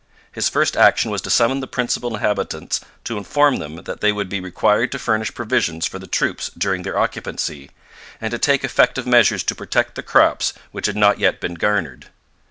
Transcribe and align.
His 0.31 0.49
first 0.49 0.75
action 0.75 1.11
was 1.11 1.21
to 1.21 1.29
summon 1.29 1.59
the 1.59 1.67
principal 1.67 2.15
inhabitants 2.15 2.81
to 3.03 3.19
inform 3.19 3.57
them 3.57 3.75
that 3.83 4.01
they 4.01 4.11
would 4.11 4.29
be 4.29 4.39
required 4.39 4.91
to 4.93 4.97
furnish 4.97 5.35
provisions 5.35 5.85
for 5.85 5.99
the 5.99 6.07
troops 6.07 6.49
during 6.57 6.81
their 6.81 6.97
occupancy, 6.97 7.69
and 8.19 8.31
to 8.31 8.39
take 8.39 8.63
effective 8.63 9.05
measures 9.05 9.43
to 9.43 9.53
protect 9.53 9.93
the 9.93 10.01
crops 10.01 10.53
which 10.71 10.87
had 10.87 10.95
not 10.97 11.19
yet 11.19 11.39
been 11.39 11.53
garnered. 11.53 12.07